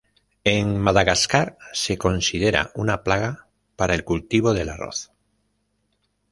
En 0.45 0.79
Madagascar 0.79 1.59
se 1.73 1.95
considera 1.99 2.71
una 2.73 3.03
plaga 3.03 3.45
para 3.75 3.93
el 3.93 4.03
cultivo 4.03 4.55
del 4.55 4.69
arroz. 4.69 5.11